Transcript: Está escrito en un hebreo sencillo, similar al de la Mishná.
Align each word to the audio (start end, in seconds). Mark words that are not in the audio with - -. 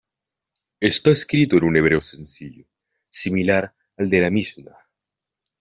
Está 0.79 1.11
escrito 1.11 1.57
en 1.57 1.63
un 1.63 1.77
hebreo 1.77 2.01
sencillo, 2.01 2.65
similar 3.07 3.75
al 3.97 4.09
de 4.09 4.19
la 4.21 4.31
Mishná. 4.31 4.75